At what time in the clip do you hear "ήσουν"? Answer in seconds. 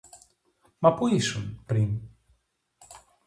1.07-1.63